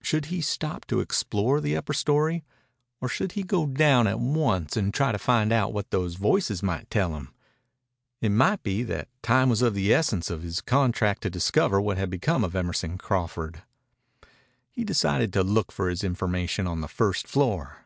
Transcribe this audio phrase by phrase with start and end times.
[0.00, 2.44] Should he stop to explore the upper story?
[3.00, 6.62] Or should he go down at once and try to find out what those voices
[6.62, 7.34] might tell him?
[8.20, 11.98] It might be that time was of the essence of his contract to discover what
[11.98, 13.64] had become of Emerson Crawford.
[14.70, 17.84] He decided to look for his information on the first floor.